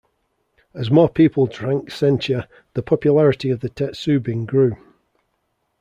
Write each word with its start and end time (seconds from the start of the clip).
As 0.73 0.89
more 0.89 1.09
people 1.09 1.45
drank 1.45 1.91
sencha, 1.91 2.47
the 2.73 2.81
popularity 2.81 3.51
of 3.51 3.59
the 3.59 3.69
tetsubin 3.69 4.47
grew. 4.47 4.75